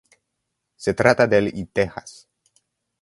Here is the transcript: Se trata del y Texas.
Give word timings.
Se 0.77 0.95
trata 0.95 1.27
del 1.27 1.55
y 1.55 1.65
Texas. 1.67 2.27